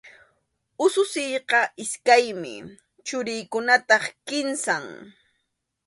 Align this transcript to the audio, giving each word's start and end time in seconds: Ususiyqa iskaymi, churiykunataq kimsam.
Ususiyqa 0.85 1.59
iskaymi, 1.83 2.55
churiykunataq 3.05 4.03
kimsam. 4.27 4.85